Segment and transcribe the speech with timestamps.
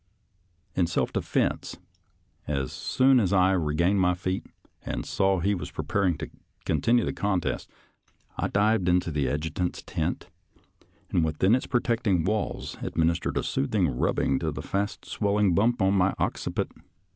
[0.73, 1.77] In self defense,
[2.47, 4.47] as soon as I re gained my feet
[4.83, 6.29] and saw he was preparing to
[6.65, 7.69] con tinue the contest,
[8.35, 10.27] I dived into the adjutant's tent,
[11.11, 15.83] and within its protecting walls adminis tered a soothing rubbing to the fast swelling bump
[15.83, 16.71] on my occiput.